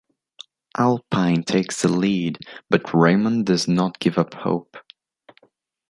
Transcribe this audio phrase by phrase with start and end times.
[0.79, 2.39] Alpine takes the lead,
[2.71, 4.77] but Raimon does not give up hope.